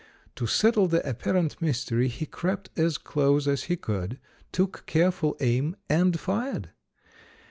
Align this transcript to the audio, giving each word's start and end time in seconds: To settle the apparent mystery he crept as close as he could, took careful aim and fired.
To 0.33 0.47
settle 0.47 0.87
the 0.87 1.07
apparent 1.07 1.61
mystery 1.61 2.07
he 2.07 2.25
crept 2.25 2.71
as 2.75 2.97
close 2.97 3.47
as 3.47 3.65
he 3.65 3.75
could, 3.75 4.17
took 4.51 4.87
careful 4.87 5.37
aim 5.39 5.75
and 5.91 6.19
fired. 6.19 6.71